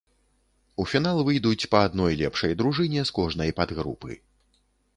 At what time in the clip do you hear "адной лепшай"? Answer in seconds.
1.89-2.57